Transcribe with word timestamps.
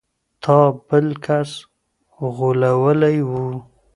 تا 0.41 0.57
بل 0.87 1.07
کس 1.25 1.49
غولولی 2.37 3.17
و. 3.27 3.31